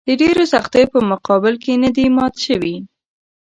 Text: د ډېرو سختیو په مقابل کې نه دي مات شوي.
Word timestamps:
د 0.07 0.09
ډېرو 0.21 0.43
سختیو 0.53 0.91
په 0.93 0.99
مقابل 1.11 1.53
کې 1.63 1.73
نه 1.83 1.89
دي 1.95 2.05
مات 2.15 2.35
شوي. 2.45 2.75